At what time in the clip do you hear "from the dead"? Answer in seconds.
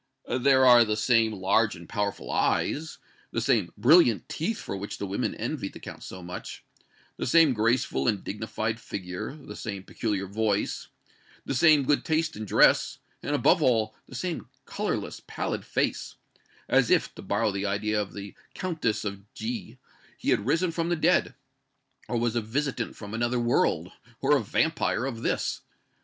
20.71-21.35